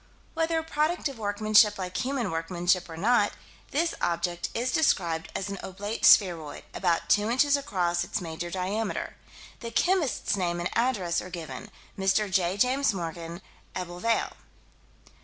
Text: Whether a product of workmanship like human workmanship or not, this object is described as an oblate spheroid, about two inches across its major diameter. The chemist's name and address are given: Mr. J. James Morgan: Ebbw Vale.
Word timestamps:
Whether 0.33 0.57
a 0.57 0.63
product 0.63 1.07
of 1.09 1.19
workmanship 1.19 1.77
like 1.77 1.95
human 1.97 2.31
workmanship 2.31 2.89
or 2.89 2.97
not, 2.97 3.33
this 3.69 3.93
object 4.01 4.49
is 4.55 4.71
described 4.71 5.31
as 5.35 5.47
an 5.47 5.59
oblate 5.61 6.05
spheroid, 6.07 6.63
about 6.73 7.07
two 7.07 7.29
inches 7.29 7.55
across 7.55 8.03
its 8.03 8.19
major 8.19 8.49
diameter. 8.49 9.15
The 9.59 9.69
chemist's 9.69 10.35
name 10.35 10.59
and 10.59 10.71
address 10.75 11.21
are 11.21 11.29
given: 11.29 11.69
Mr. 11.99 12.31
J. 12.31 12.57
James 12.57 12.95
Morgan: 12.95 13.43
Ebbw 13.75 14.01
Vale. 14.01 14.37